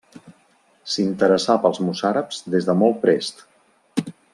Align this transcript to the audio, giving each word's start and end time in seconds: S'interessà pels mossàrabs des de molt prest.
S'interessà 0.93 1.57
pels 1.67 1.83
mossàrabs 1.91 2.43
des 2.57 2.69
de 2.71 2.79
molt 2.83 3.01
prest. 3.07 3.49